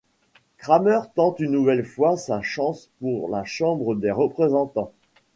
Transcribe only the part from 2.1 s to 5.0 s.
sa chance pour la Chambre des représentants.